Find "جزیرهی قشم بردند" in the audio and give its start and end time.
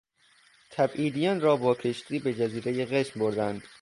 2.33-3.63